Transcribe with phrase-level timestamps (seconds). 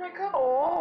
[0.00, 0.80] ไม่ขึ้นโอ้โห